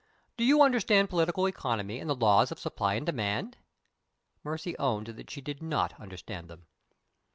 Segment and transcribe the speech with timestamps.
[0.35, 3.57] Do you understand Political Economy and the Laws of Supply and Demand?"
[4.43, 6.65] Mercy owned that she did not understand them.